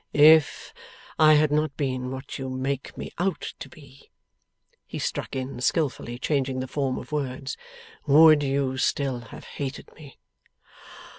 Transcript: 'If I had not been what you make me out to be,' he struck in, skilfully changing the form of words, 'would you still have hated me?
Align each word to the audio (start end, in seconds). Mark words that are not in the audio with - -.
'If 0.13 0.73
I 1.19 1.35
had 1.35 1.51
not 1.51 1.77
been 1.77 2.09
what 2.09 2.39
you 2.39 2.49
make 2.49 2.97
me 2.97 3.11
out 3.19 3.53
to 3.59 3.69
be,' 3.69 4.09
he 4.87 4.97
struck 4.97 5.35
in, 5.35 5.61
skilfully 5.61 6.17
changing 6.17 6.59
the 6.59 6.67
form 6.67 6.97
of 6.97 7.11
words, 7.11 7.55
'would 8.07 8.41
you 8.41 8.77
still 8.77 9.19
have 9.19 9.43
hated 9.43 9.93
me? 9.93 10.17